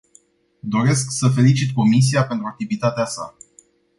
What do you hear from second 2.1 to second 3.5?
pentru activitatea sa.